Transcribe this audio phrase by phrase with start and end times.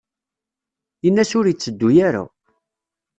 [1.07, 2.23] Ini-as ur yetteddu ara.